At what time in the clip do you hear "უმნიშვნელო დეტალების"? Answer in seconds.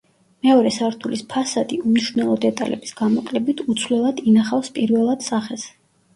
1.89-2.95